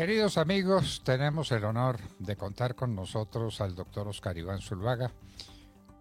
[0.00, 5.12] Queridos amigos, tenemos el honor de contar con nosotros al doctor Oscar Iván Zulvaga,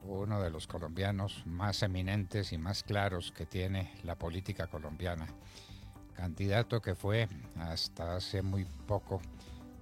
[0.03, 5.27] uno de los colombianos más eminentes y más claros que tiene la política colombiana.
[6.15, 7.27] Candidato que fue
[7.57, 9.19] hasta hace muy poco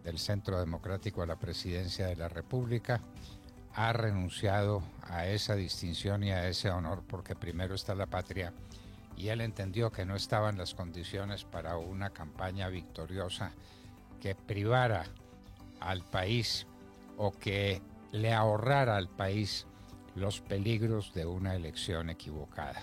[0.04, 3.00] del Centro Democrático a la presidencia de la República,
[3.76, 8.52] ha renunciado a esa distinción y a ese honor porque primero está la patria
[9.16, 13.52] y él entendió que no estaban las condiciones para una campaña victoriosa
[14.20, 15.06] que privara
[15.80, 16.68] al país
[17.18, 19.68] o que le ahorrara al país
[20.16, 22.82] los peligros de una elección equivocada.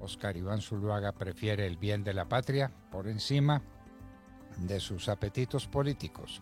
[0.00, 3.62] Oscar Iván Zuluaga prefiere el bien de la patria por encima
[4.58, 6.40] de sus apetitos políticos.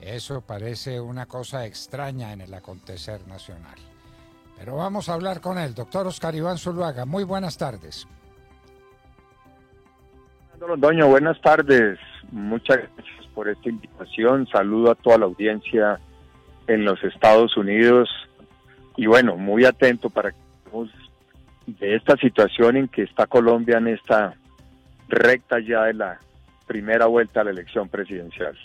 [0.00, 3.76] Eso parece una cosa extraña en el acontecer nacional.
[4.58, 7.04] Pero vamos a hablar con él, doctor Oscar Iván Zuluaga.
[7.06, 8.06] Muy buenas tardes.
[10.58, 11.98] Buenas tardes.
[12.30, 14.46] Muchas gracias por esta invitación.
[14.46, 15.98] Saludo a toda la audiencia
[16.66, 18.08] en los Estados Unidos.
[18.96, 20.40] Y bueno, muy atento para que
[21.66, 24.34] de esta situación en que está Colombia en esta
[25.08, 26.20] recta ya de la
[26.66, 28.56] primera vuelta a la elección presidencial.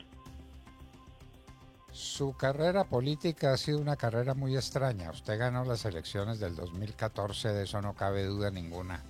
[1.92, 5.12] Su carrera política ha sido una carrera muy extraña.
[5.12, 9.02] Usted ganó las elecciones del 2014, de eso no cabe duda ninguna.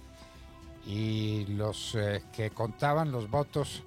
[0.85, 3.83] Y los eh, que contaban los votos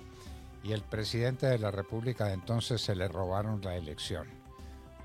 [0.62, 4.28] y el presidente de la República de entonces se le robaron la elección.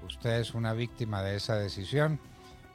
[0.05, 2.19] Usted es una víctima de esa decisión.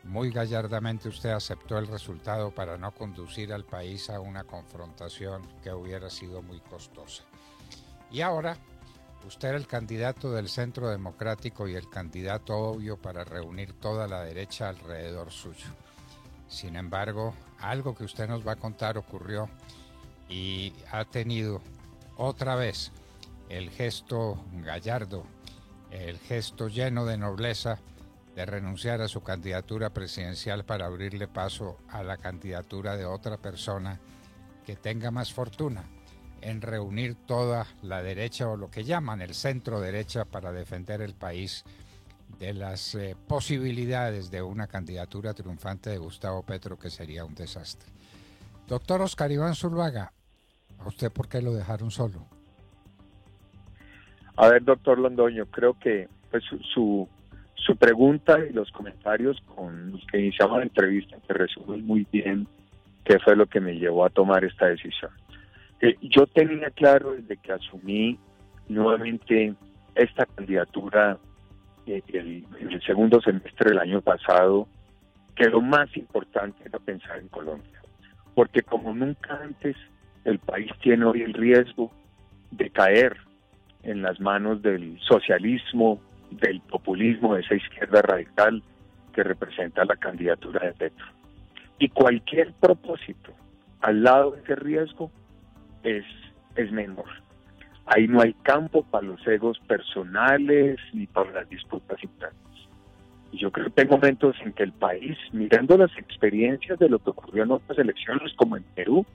[0.04, 5.72] Muy gallardamente usted aceptó el resultado para no conducir al país a una confrontación que
[5.72, 7.24] hubiera sido muy costosa.
[8.10, 8.56] Y ahora
[9.26, 14.22] Usted era el candidato del Centro Democrático y el candidato obvio para reunir toda la
[14.22, 15.66] derecha alrededor suyo.
[16.46, 19.50] Sin embargo, algo que usted nos va a contar ocurrió
[20.28, 21.60] y ha tenido
[22.18, 22.92] otra vez
[23.48, 25.24] el gesto gallardo,
[25.90, 27.78] el gesto lleno de nobleza
[28.34, 33.98] de renunciar a su candidatura presidencial para abrirle paso a la candidatura de otra persona
[34.66, 35.84] que tenga más fortuna
[36.40, 41.14] en reunir toda la derecha o lo que llaman el centro derecha para defender el
[41.14, 41.64] país
[42.38, 47.88] de las eh, posibilidades de una candidatura triunfante de Gustavo Petro que sería un desastre.
[48.68, 50.12] Doctor Oscar Iván Zuluaga,
[50.78, 52.26] ¿a usted por qué lo dejaron solo?
[54.36, 57.08] A ver, doctor Londoño, creo que pues, su,
[57.54, 62.46] su pregunta y los comentarios con los que iniciamos la entrevista que resumen muy bien
[63.04, 65.10] qué fue lo que me llevó a tomar esta decisión.
[65.80, 68.18] Eh, yo tenía claro desde que asumí
[68.68, 69.54] nuevamente
[69.94, 71.18] esta candidatura
[71.86, 74.68] eh, en el segundo semestre del año pasado
[75.34, 77.80] que lo más importante era pensar en Colombia,
[78.34, 79.76] porque como nunca antes
[80.28, 81.90] el país tiene hoy el riesgo
[82.50, 83.16] de caer
[83.82, 86.00] en las manos del socialismo,
[86.30, 88.62] del populismo, de esa izquierda radical
[89.14, 91.06] que representa la candidatura de Petro.
[91.78, 93.32] Y cualquier propósito
[93.80, 95.10] al lado de ese riesgo
[95.82, 96.04] es,
[96.56, 97.08] es menor.
[97.86, 102.36] Ahí no hay campo para los egos personales ni para las disputas internas.
[103.32, 106.98] Y yo creo que hay momentos en que el país, mirando las experiencias de lo
[106.98, 109.06] que ocurrió en otras elecciones, como en Perú,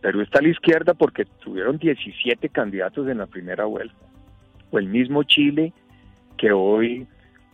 [0.00, 3.96] Perú está la izquierda porque tuvieron 17 candidatos en la primera vuelta,
[4.70, 5.72] o el mismo Chile
[6.36, 7.06] que hoy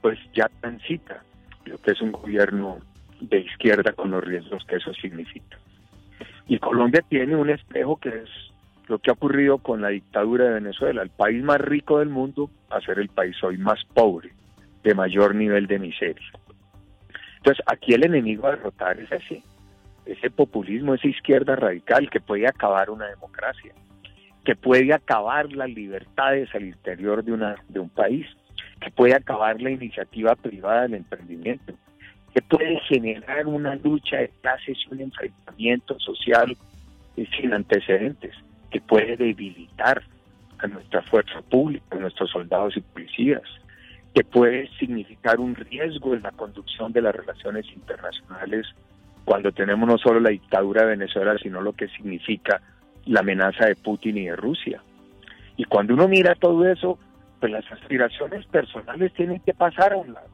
[0.02, 1.22] pues ya transita,
[1.64, 2.78] lo que es un gobierno
[3.20, 5.58] de izquierda con los riesgos que eso significa.
[6.46, 8.28] Y Colombia tiene un espejo que es
[8.88, 12.50] lo que ha ocurrido con la dictadura de Venezuela, el país más rico del mundo
[12.68, 14.30] a ser el país hoy más pobre,
[14.82, 16.30] de mayor nivel de miseria.
[17.38, 19.42] Entonces, aquí el enemigo a derrotar es ese,
[20.06, 23.72] ese populismo, esa izquierda radical que puede acabar una democracia,
[24.44, 28.26] que puede acabar las libertades al interior de, una, de un país,
[28.80, 31.74] que puede acabar la iniciativa privada del emprendimiento,
[32.34, 36.56] que puede generar una lucha de clases y un enfrentamiento social
[37.14, 38.34] sin antecedentes,
[38.70, 40.02] que puede debilitar
[40.58, 43.42] a nuestra fuerza pública, a nuestros soldados y policías,
[44.14, 48.66] que puede significar un riesgo en la conducción de las relaciones internacionales
[49.24, 52.60] cuando tenemos no solo la dictadura de Venezuela, sino lo que significa
[53.06, 54.82] la amenaza de Putin y de Rusia.
[55.56, 56.98] Y cuando uno mira todo eso,
[57.40, 60.28] pues las aspiraciones personales tienen que pasar a un lado.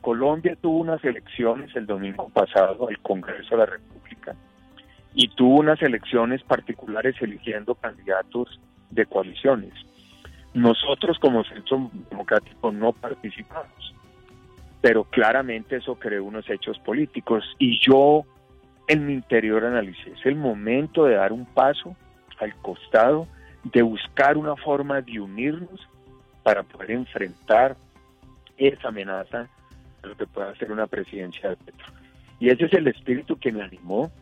[0.00, 4.36] Colombia tuvo unas elecciones el domingo pasado al Congreso de la República
[5.14, 8.60] y tuvo unas elecciones particulares eligiendo candidatos
[8.90, 9.72] de coaliciones.
[10.54, 13.94] Nosotros como Centro Democrático no participamos,
[14.86, 18.24] pero claramente eso creó unos hechos políticos y yo
[18.86, 21.96] en mi interior analicé, es el momento de dar un paso
[22.38, 23.26] al costado,
[23.64, 25.88] de buscar una forma de unirnos
[26.44, 27.76] para poder enfrentar
[28.56, 29.48] esa amenaza
[30.02, 31.86] de lo que pueda ser una presidencia de Petro.
[32.38, 34.12] Y ese es el espíritu que me animó.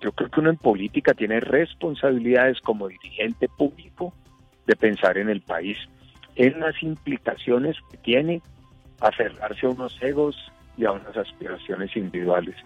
[0.00, 4.14] Yo creo que uno en política tiene responsabilidades como dirigente público
[4.66, 5.76] de pensar en el país,
[6.34, 8.40] en las implicaciones que tiene
[9.00, 10.36] aferrarse a unos egos
[10.76, 12.56] y a unas aspiraciones individuales.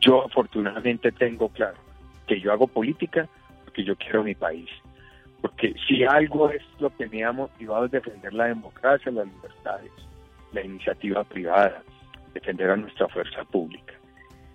[0.00, 1.78] Yo afortunadamente tengo claro
[2.26, 3.28] que yo hago política
[3.64, 4.68] porque yo quiero mi país
[5.42, 9.90] porque si algo es lo que me ha motivado es defender la democracia, las libertades,
[10.52, 11.82] la iniciativa privada,
[12.32, 13.92] defender a nuestra fuerza pública.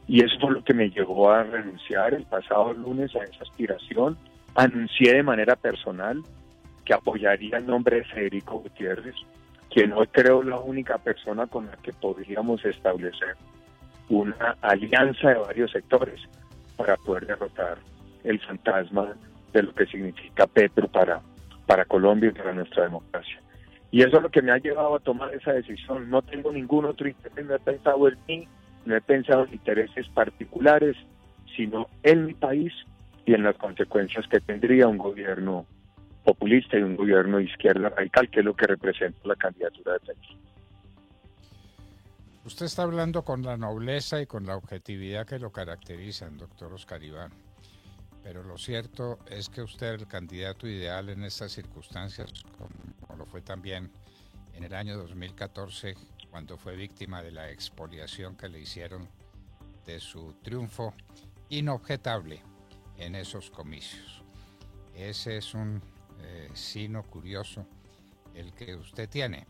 [0.08, 4.18] Y eso fue lo que me llevó a renunciar el pasado lunes a esa aspiración.
[4.56, 6.24] Anuncié de manera personal
[6.86, 9.16] que apoyaría el nombre de Federico Gutiérrez,
[9.70, 13.36] quien hoy creo la única persona con la que podríamos establecer
[14.10, 16.22] una alianza de varios sectores
[16.76, 17.78] para poder derrotar
[18.24, 19.16] el fantasma
[19.54, 21.22] de lo que significa Petro para,
[21.66, 23.42] para Colombia y para nuestra democracia.
[23.92, 26.10] Y eso es lo que me ha llevado a tomar esa decisión.
[26.10, 28.48] No tengo ningún otro interés, no he pensado en mí,
[28.86, 30.96] no he pensado en intereses particulares,
[31.56, 32.74] sino en mi país
[33.26, 35.66] y en las consecuencias que tendría un gobierno
[36.28, 40.00] populista y un gobierno de izquierda radical, que es lo que representa la candidatura de
[40.02, 40.36] Petro.
[42.44, 47.02] Usted está hablando con la nobleza y con la objetividad que lo caracterizan, doctor Oscar
[47.02, 47.32] Iván.
[48.24, 53.26] Pero lo cierto es que usted es el candidato ideal en estas circunstancias, como lo
[53.26, 53.90] fue también
[54.54, 55.96] en el año 2014,
[56.30, 59.08] cuando fue víctima de la expoliación que le hicieron
[59.86, 60.94] de su triunfo
[61.48, 62.42] inobjetable
[62.98, 64.22] en esos comicios.
[64.94, 65.82] Ese es un
[66.22, 67.66] eh, sino curioso
[68.34, 69.48] el que usted tiene,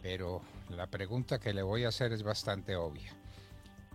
[0.00, 3.12] pero la pregunta que le voy a hacer es bastante obvia.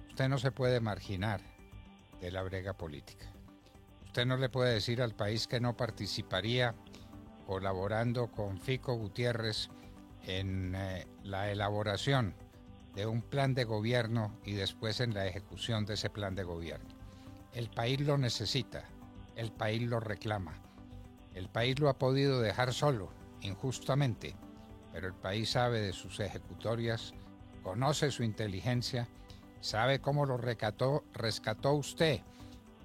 [0.10, 1.42] Usted no se puede marginar
[2.20, 3.32] de la brega política
[4.18, 6.74] usted no le puede decir al país que no participaría
[7.46, 9.70] colaborando con Fico Gutiérrez
[10.26, 12.34] en eh, la elaboración
[12.96, 16.90] de un plan de gobierno y después en la ejecución de ese plan de gobierno.
[17.54, 18.86] El país lo necesita,
[19.36, 20.56] el país lo reclama,
[21.38, 23.10] el país lo ha podido dejar solo,
[23.42, 24.36] injustamente,
[24.92, 27.14] pero el país sabe de sus ejecutorias,
[27.62, 29.08] conoce su inteligencia,
[29.62, 32.22] sabe cómo lo rescató, rescató usted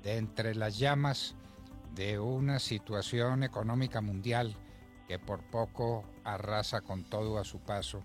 [0.03, 1.35] de entre las llamas
[1.95, 4.55] de una situación económica mundial
[5.09, 8.03] que por poco arrasa con todo a su paso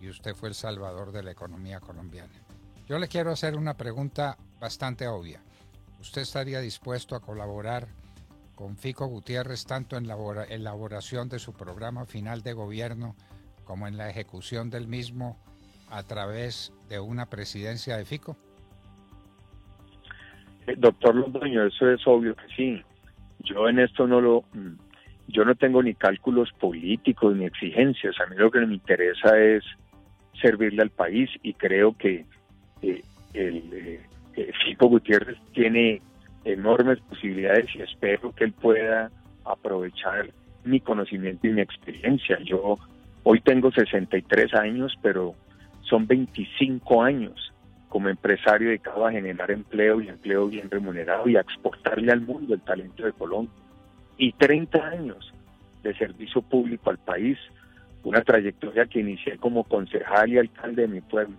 [0.00, 2.34] y usted fue el salvador de la economía colombiana.
[2.86, 5.42] Yo le quiero hacer una pregunta bastante obvia.
[6.00, 7.88] ¿Usted estaría dispuesto a colaborar
[8.58, 10.16] con Fico Gutiérrez tanto en la
[10.50, 13.14] elaboración de su programa final de gobierno
[13.62, 15.38] como en la ejecución del mismo
[15.92, 18.36] a través de una presidencia de Fico?
[20.66, 22.82] Eh, doctor Londoño, eso es obvio que sí.
[23.44, 24.74] Yo en esto no lo, mm,
[25.28, 28.16] yo no tengo ni cálculos políticos ni exigencias.
[28.20, 29.62] A mí lo que me interesa es
[30.42, 32.26] servirle al país y creo que
[32.82, 33.02] eh,
[33.34, 34.00] el
[34.34, 36.02] eh, Fico Gutiérrez tiene
[36.52, 39.10] enormes posibilidades y espero que él pueda
[39.44, 40.30] aprovechar
[40.64, 42.38] mi conocimiento y mi experiencia.
[42.44, 42.78] Yo
[43.22, 45.34] hoy tengo 63 años, pero
[45.82, 47.52] son 25 años
[47.88, 52.54] como empresario dedicado a generar empleo y empleo bien remunerado y a exportarle al mundo
[52.54, 53.54] el talento de Colombia.
[54.18, 55.32] Y 30 años
[55.82, 57.38] de servicio público al país,
[58.02, 61.36] una trayectoria que inicié como concejal y alcalde de mi pueblo,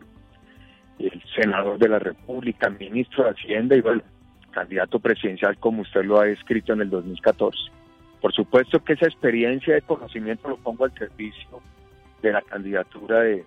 [0.98, 4.02] el senador de la República, ministro de Hacienda y bueno,
[4.50, 7.58] candidato presidencial como usted lo ha escrito en el 2014.
[8.22, 11.62] Por supuesto que esa experiencia de conocimiento lo pongo al servicio
[12.22, 13.46] de la candidatura de,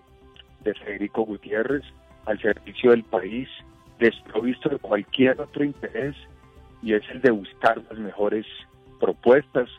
[0.63, 1.83] de Federico Gutiérrez,
[2.25, 3.47] al servicio del país,
[3.99, 6.15] desprovisto de cualquier otro interés,
[6.81, 8.45] y es el de buscar las mejores
[8.99, 9.69] propuestas.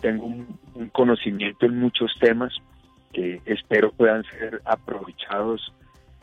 [0.00, 0.58] Tengo un,
[0.92, 2.54] conocimiento en muchos temas
[3.12, 5.72] que espero puedan ser aprovechados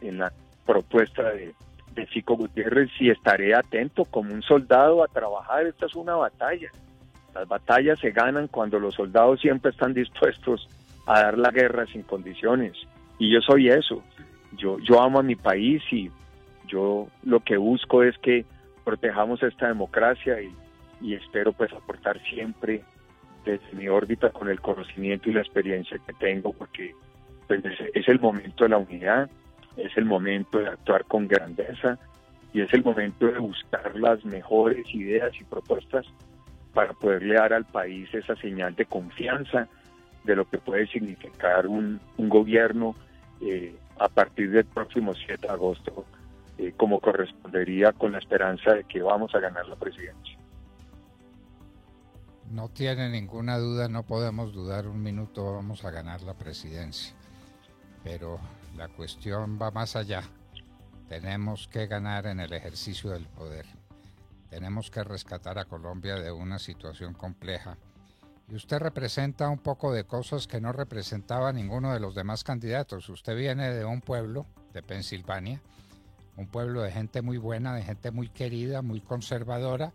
[0.02, 0.32] en la
[0.66, 1.54] propuesta de,
[1.96, 5.66] de Fico Gutiérrez y estaré atento como un soldado a trabajar.
[5.66, 6.70] Esta es una batalla.
[7.34, 10.68] Las batallas se ganan cuando los soldados siempre están dispuestos
[11.06, 12.74] a dar la guerra sin condiciones.
[13.18, 14.04] Y yo soy eso
[14.58, 16.10] yo, yo amo a mi país y
[16.68, 18.46] yo lo que busco es que
[18.84, 20.54] protejamos esta democracia y,
[21.14, 22.84] espero pues aportar siempre
[23.44, 26.96] desde mi órbita con el conocimiento y la experiencia que tengo, porque
[27.48, 27.62] pues,
[27.94, 29.30] es el momento de la unidad,
[29.77, 31.98] es el momento de actuar con grandeza
[32.53, 36.05] y es el momento de buscar las mejores ideas y propuestas
[36.74, 39.67] para poderle dar al país esa señal de confianza
[40.24, 42.96] de lo que puede significar un, gobierno
[43.41, 46.05] eh, a partir del próximo 7 de agosto,
[46.58, 50.38] eh, como correspondería con la esperanza de que vamos a ganar la presidencia.
[52.51, 57.13] No tiene ninguna duda, no podemos dudar un minuto, vamos a ganar la presidencia.
[58.03, 58.39] Pero
[58.75, 60.24] la cuestión va más allá.
[61.08, 63.65] Tenemos que ganar en el ejercicio del poder.
[64.50, 67.77] Tenemos que rescatar a Colombia de una situación compleja.
[68.48, 73.10] Y usted representa un poco de cosas que no representaba ninguno de los demás candidatos.
[73.10, 75.62] Usted viene de un pueblo, de Pensilvania,
[76.38, 79.94] un pueblo de gente muy buena, de gente muy querida, muy conservadora,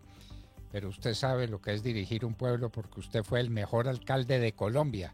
[0.71, 4.39] pero usted sabe lo que es dirigir un pueblo porque usted fue el mejor alcalde
[4.39, 5.13] de Colombia,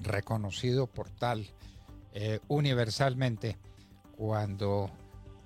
[0.00, 1.46] reconocido por tal
[2.12, 3.58] eh, universalmente
[4.16, 4.90] cuando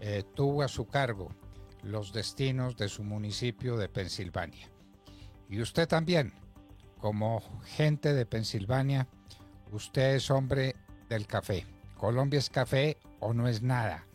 [0.00, 1.30] eh, tuvo a su cargo
[1.82, 4.68] los destinos de su municipio de Pensilvania.
[5.48, 6.32] Y usted también,
[6.98, 9.08] como gente de Pensilvania,
[9.70, 10.74] usted es hombre
[11.08, 11.66] del café.
[11.96, 14.06] Colombia es café o no es nada.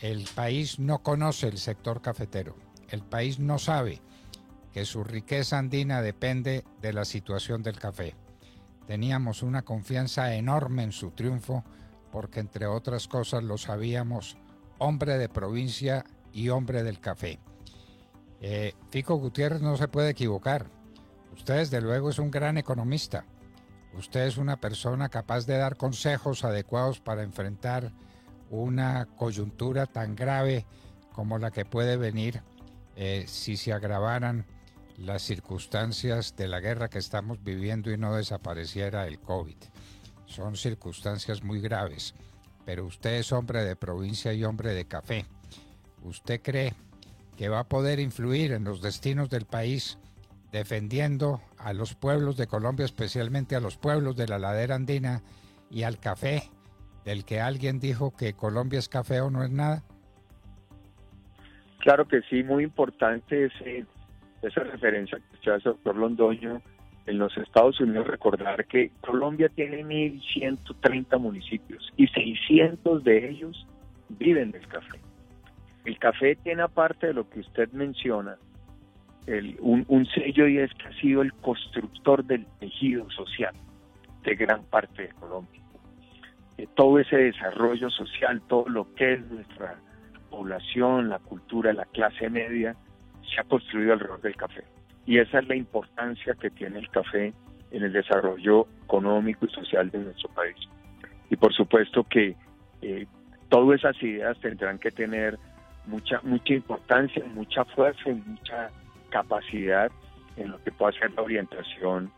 [0.00, 2.56] El país no conoce el sector cafetero
[2.92, 4.00] el país no sabe
[4.72, 8.14] que su riqueza andina depende de la situación del café.
[8.86, 11.64] Teníamos una confianza enorme en su triunfo
[12.10, 14.36] porque entre otras cosas lo sabíamos
[14.78, 17.38] hombre de provincia y hombre del café.
[18.40, 20.66] Eh, Fico Gutiérrez no se puede equivocar.
[21.32, 23.24] Usted desde luego es un gran economista.
[23.94, 27.92] Usted es una persona capaz de dar consejos adecuados para enfrentar
[28.50, 30.66] una coyuntura tan grave
[31.12, 32.42] como la que puede venir
[32.96, 34.46] eh, si se agravaran
[35.02, 39.56] las circunstancias de la guerra que estamos viviendo y no desapareciera el COVID.
[40.26, 42.14] Son circunstancias muy graves,
[42.64, 45.26] pero usted es hombre de provincia y hombre de café.
[46.04, 46.74] ¿Usted cree
[47.36, 49.98] que va a poder influir en los destinos del país
[50.52, 55.22] defendiendo a los pueblos de Colombia, especialmente a los pueblos de la ladera andina
[55.68, 56.44] y al café,
[57.04, 59.82] del que alguien dijo que Colombia es café o no es nada?
[61.78, 63.84] Claro que sí, muy importante ese,
[64.42, 66.60] esa referencia que usted hace, doctor Londoño.
[67.04, 73.66] En los Estados Unidos, recordar que Colombia tiene 1.130 municipios y 600 de ellos
[74.08, 75.00] viven del café.
[75.84, 78.36] El café tiene, aparte de lo que usted menciona,
[79.60, 83.54] un, sello y es que ha sido el constructor del tejido social
[84.22, 85.60] de gran parte de Colombia.
[86.58, 89.76] Eh, todo ese desarrollo social, todo lo que es nuestra
[90.30, 92.76] población, la cultura, la clase media,
[93.34, 94.64] se ha construido alrededor del café.
[95.06, 97.32] Y esa es la importancia que tiene el café
[97.70, 100.56] en el desarrollo económico y social de nuestro país.
[101.30, 102.36] Y por supuesto que
[102.82, 103.06] eh,
[103.48, 105.38] todas esas ideas tendrán que tener
[105.86, 108.70] mucha, mucha importancia, mucha fuerza y mucha
[109.10, 109.90] capacidad
[110.36, 112.10] en lo que pueda ser la orientación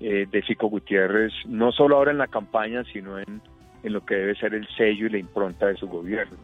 [0.00, 3.40] eh, de Fico Gutiérrez, no solo ahora en la campaña, sino en,
[3.82, 6.38] en lo que debe ser el sello y la impronta de su gobierno.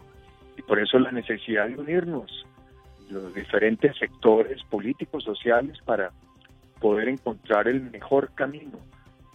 [0.57, 2.47] Y por eso la necesidad de unirnos,
[3.15, 6.11] los diferentes sectores políticos, sociales, para
[6.81, 8.79] poder encontrar el mejor camino.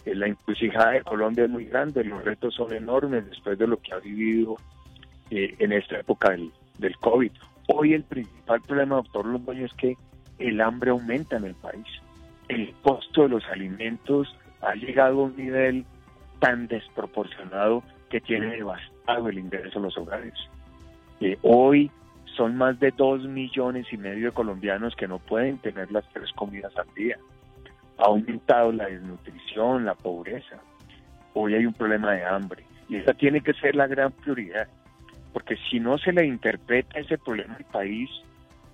[0.04, 3.78] Eh, la encrucijada de Colombia es muy grande, los retos son enormes después de lo
[3.78, 4.56] que ha vivido
[5.30, 7.32] eh, en esta época del, del COVID.
[7.68, 9.96] Hoy el principal problema, doctor Londoño, es que
[10.38, 11.86] el hambre aumenta en el país.
[12.48, 15.84] El costo de los alimentos ha llegado a un nivel
[16.40, 20.34] tan desproporcionado que tiene devastado el ingreso a los hogares
[21.42, 21.90] hoy
[22.40, 26.32] son más de dos millones y medio de colombianos que no pueden tener las tres
[26.32, 27.18] comidas al día.
[27.98, 30.56] Ha aumentado la desnutrición, la pobreza.
[31.34, 32.64] Hoy hay un problema de hambre.
[32.88, 34.68] Y esa tiene que ser la gran prioridad.
[35.34, 38.08] Porque si no se le interpreta ese problema al país,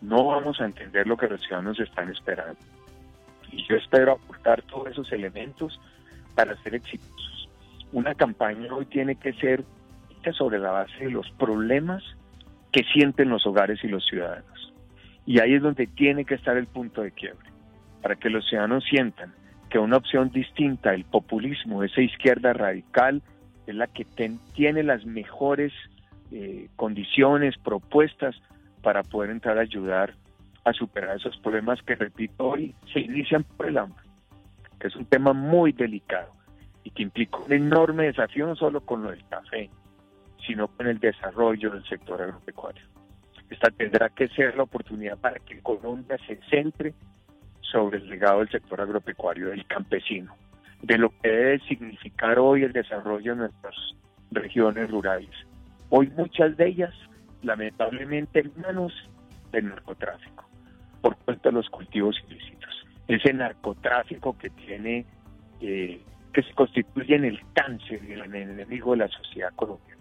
[0.01, 2.61] no vamos a entender lo que los ciudadanos están esperando.
[3.51, 5.81] Y yo espero aportar todos esos elementos
[6.37, 7.49] para ser exitosos.
[7.91, 9.65] Una campaña hoy tiene que ser
[10.39, 12.05] sobre la base de los problemas
[12.73, 14.75] que sienten los hogares y los ciudadanos.
[15.25, 17.51] Y ahí es donde tiene que estar el punto de quiebre,
[18.03, 19.33] para que los ciudadanos sientan
[19.71, 23.23] que una opción distinta, el populismo, esa izquierda radical,
[23.67, 24.07] es la que
[24.55, 25.73] tiene las mejores
[26.31, 28.37] eh, condiciones, propuestas
[28.83, 30.15] para poder entrar a ayudar
[30.65, 34.05] a superar esos problemas que, repito, hoy se inician por el hambre,
[34.81, 36.33] que es un tema muy delicado
[36.83, 39.71] y que implica un enorme desafío no solo con lo del café,
[40.47, 42.85] sino con el desarrollo del sector agropecuario.
[43.51, 46.95] Esta tendrá que ser la oportunidad para que Colombia se centre
[47.61, 50.35] sobre el legado del sector agropecuario del campesino,
[50.83, 53.75] de lo que debe significar hoy el desarrollo de nuestras
[54.31, 55.31] regiones rurales.
[55.91, 56.95] Hoy muchas de ellas,
[57.43, 58.93] lamentablemente, en manos
[59.53, 60.49] del narcotráfico,
[61.01, 62.87] por cuenta de los cultivos ilícitos.
[63.07, 65.07] Ese narcotráfico que tiene,
[65.61, 66.01] eh,
[66.33, 69.96] que se constituye en el cáncer y el enemigo de la sociedad colombiana,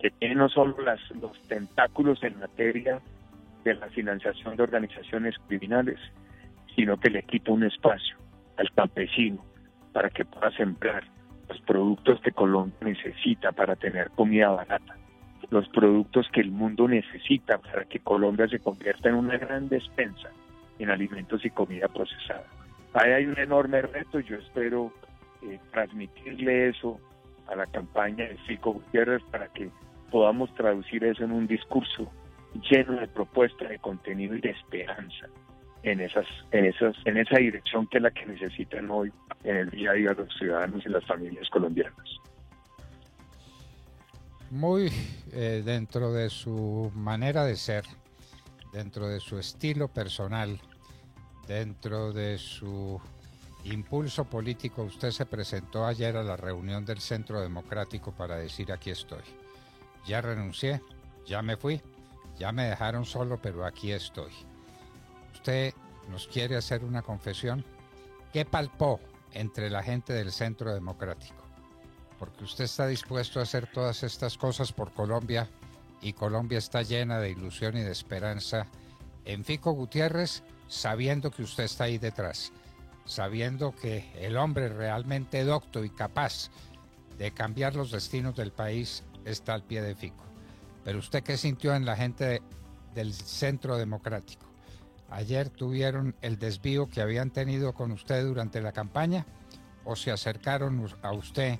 [0.00, 3.00] que tiene no solo las, los tentáculos en materia
[3.64, 5.98] de la financiación de organizaciones criminales,
[6.74, 8.16] sino que le quita un espacio
[8.56, 9.44] al campesino
[9.92, 11.04] para que pueda sembrar
[11.48, 14.96] los productos que Colombia necesita para tener comida barata,
[15.50, 20.30] los productos que el mundo necesita para que Colombia se convierta en una gran despensa
[20.78, 22.44] en alimentos y comida procesada.
[22.94, 24.92] Ahí hay un enorme reto, yo espero
[25.42, 27.00] eh, transmitirle eso
[27.48, 29.70] a la campaña de Fico Gutiérrez para que
[30.10, 32.10] podamos traducir eso en un discurso
[32.70, 35.28] lleno de propuestas, de contenido y de esperanza
[35.82, 39.12] en esas, en esas, en esa dirección que es la que necesitan hoy
[39.44, 42.08] en el día a día los ciudadanos y las familias colombianas.
[44.50, 44.90] Muy
[45.32, 47.84] eh, dentro de su manera de ser,
[48.72, 50.58] dentro de su estilo personal,
[51.46, 53.00] dentro de su
[53.64, 58.90] impulso político, usted se presentó ayer a la reunión del Centro Democrático para decir aquí
[58.90, 59.22] estoy.
[60.08, 60.82] Ya renuncié,
[61.24, 61.80] ya me fui,
[62.36, 64.32] ya me dejaron solo, pero aquí estoy
[65.38, 65.72] usted
[66.10, 67.64] nos quiere hacer una confesión.
[68.32, 69.00] ¿Qué palpó
[69.32, 71.42] entre la gente del Centro Democrático?
[72.18, 75.48] Porque usted está dispuesto a hacer todas estas cosas por Colombia
[76.02, 78.66] y Colombia está llena de ilusión y de esperanza
[79.24, 82.52] en Fico Gutiérrez, sabiendo que usted está ahí detrás,
[83.04, 86.50] sabiendo que el hombre realmente docto y capaz
[87.16, 90.24] de cambiar los destinos del país está al pie de Fico.
[90.84, 92.42] Pero usted qué sintió en la gente
[92.94, 94.48] del Centro Democrático?
[95.10, 99.24] ayer tuvieron el desvío que habían tenido con usted durante la campaña
[99.84, 101.58] o se acercaron a usted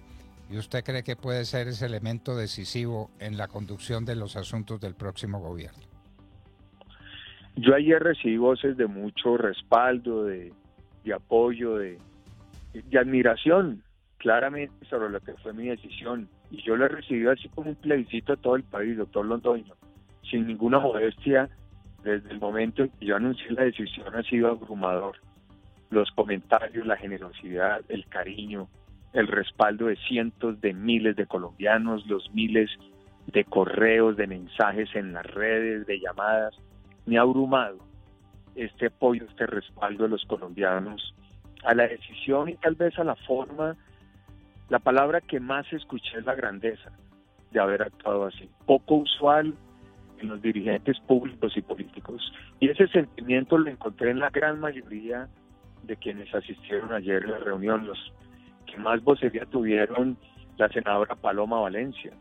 [0.50, 4.80] y usted cree que puede ser ese elemento decisivo en la conducción de los asuntos
[4.80, 5.82] del próximo gobierno?
[7.56, 10.52] Yo ayer recibí voces de mucho respaldo, de,
[11.14, 11.98] apoyo, de,
[12.98, 13.82] admiración,
[14.18, 16.28] claramente sobre lo que fue mi decisión.
[16.50, 19.74] Y yo lo he recibido así como un plebiscito a todo el país, doctor Londoño,
[20.30, 21.48] sin ninguna modestia
[22.02, 25.16] desde el momento en que yo anuncié la decisión ha sido abrumador.
[25.90, 28.68] Los comentarios, la generosidad, el cariño,
[29.12, 32.70] el respaldo de cientos de miles de colombianos, los miles
[33.26, 36.54] de correos, de mensajes en las redes, de llamadas,
[37.06, 37.78] me ha abrumado
[38.54, 41.14] este apoyo, este respaldo de los colombianos
[41.64, 43.76] a la decisión y tal vez a la forma,
[44.68, 46.92] la palabra que más escuché es la grandeza
[47.50, 48.48] de haber actuado así.
[48.66, 49.54] Poco usual,
[50.20, 52.32] en los dirigentes públicos y políticos.
[52.60, 55.28] Y ese sentimiento lo encontré en la gran mayoría
[55.84, 57.86] de quienes asistieron ayer a la reunión.
[57.86, 57.98] Los
[58.66, 60.18] que más vocería tuvieron
[60.56, 62.12] la senadora Paloma Valencia,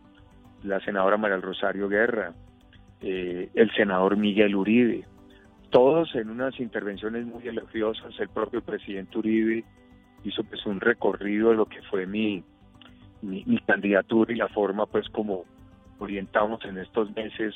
[0.64, 2.34] la senadora María Rosario Guerra,
[3.02, 5.06] eh, el senador Miguel Uribe,
[5.70, 8.18] todos en unas intervenciones muy elogiosas.
[8.20, 9.64] El propio presidente Uribe
[10.28, 12.44] hizo pues un recorrido de lo que fue mi,
[13.22, 15.46] mi, mi candidatura y la forma pues como
[16.00, 17.56] orientamos en estos meses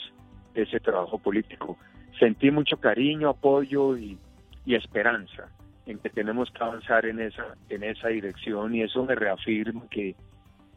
[0.54, 1.78] ese trabajo político.
[2.20, 4.18] Sentí mucho cariño, apoyo y,
[4.66, 5.50] esperanza
[5.86, 10.16] en que tenemos que avanzar en esa, en esa dirección y eso me reafirma que,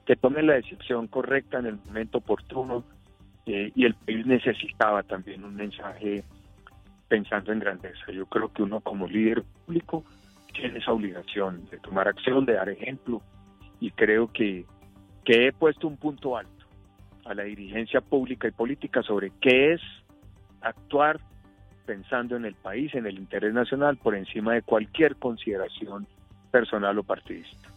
[0.05, 2.83] que tome la decisión correcta en el momento oportuno
[3.47, 6.25] eh, y el país necesitaba también un mensaje
[7.09, 8.11] pensando en grandeza.
[8.11, 10.05] Yo creo que uno como líder público
[10.55, 13.21] tiene esa obligación de tomar acción, de dar ejemplo
[13.81, 14.65] y creo que,
[15.25, 16.65] que he puesto un punto alto
[17.27, 19.81] a la dirigencia pública y política sobre qué es
[20.63, 21.21] actuar
[21.85, 26.07] pensando en el país, en el interés nacional, por encima de cualquier consideración
[26.51, 27.69] personal o partidista.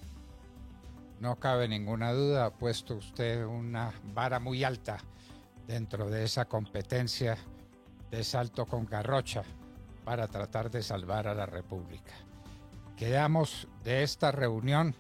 [1.20, 4.98] No cabe ninguna duda, ha puesto usted una vara muy alta
[5.68, 7.38] dentro de esa competencia
[8.12, 9.44] de salto con garrocha
[10.06, 12.14] para tratar de salvar a la República.
[12.98, 14.96] Quedamos de esta reunión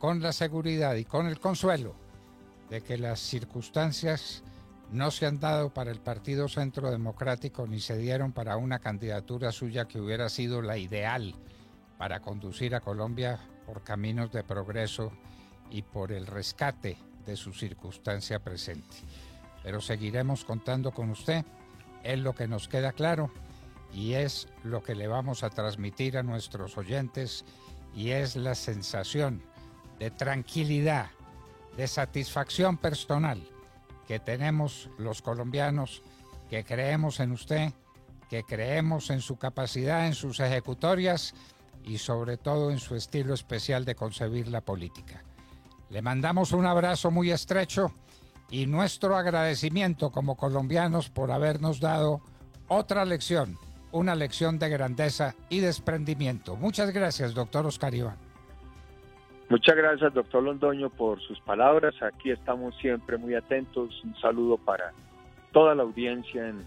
[0.00, 1.94] con la seguridad y con el consuelo
[2.68, 4.42] de que las circunstancias
[4.90, 9.52] no se han dado para el Partido Centro Democrático ni se dieron para una candidatura
[9.52, 11.36] suya que hubiera sido la ideal
[11.96, 15.12] para conducir a Colombia por caminos de progreso
[15.70, 18.96] y por el rescate de su circunstancia presente.
[19.62, 21.44] Pero seguiremos contando con usted,
[22.02, 23.30] es lo que nos queda claro
[23.92, 27.44] y es lo que le vamos a transmitir a nuestros oyentes
[27.94, 29.42] y es la sensación
[29.98, 31.10] de tranquilidad
[31.76, 33.42] de satisfacción personal
[34.06, 36.02] que tenemos los colombianos
[36.50, 37.72] que creemos en usted
[38.28, 41.34] que creemos en su capacidad, en sus ejecutorias
[41.84, 45.24] y sobre todo en su estilo especial de concebir la política.
[45.90, 47.92] Le mandamos un abrazo muy estrecho
[48.50, 52.20] y nuestro agradecimiento como colombianos por habernos dado
[52.68, 53.58] otra lección,
[53.92, 56.56] una lección de grandeza y desprendimiento.
[56.56, 58.16] Muchas gracias, doctor Oscar Iván.
[59.48, 61.94] Muchas gracias, doctor Londoño, por sus palabras.
[62.02, 64.02] Aquí estamos siempre muy atentos.
[64.04, 64.92] Un saludo para
[65.52, 66.64] toda la audiencia en,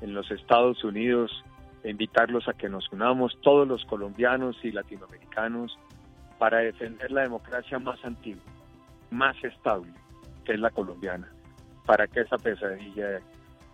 [0.00, 1.44] en los Estados Unidos.
[1.82, 5.78] E invitarlos a que nos unamos, todos los colombianos y latinoamericanos,
[6.38, 8.42] para defender la democracia más antigua,
[9.10, 9.90] más estable,
[10.44, 11.32] que es la colombiana,
[11.86, 13.20] para que esa pesadilla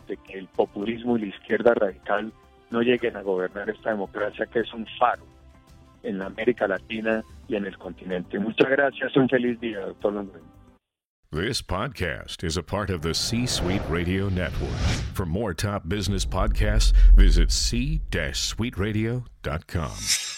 [0.06, 2.32] de que el populismo y la izquierda radical
[2.70, 5.24] no lleguen a gobernar esta democracia que es un faro
[6.02, 8.38] en América Latina y en el continente.
[8.38, 10.24] Muchas gracias, un feliz día, doctor.
[11.32, 14.78] This podcast is a part of the C Suite Radio Network.
[15.12, 20.35] For more top business podcasts, visit c-suiteradio.com.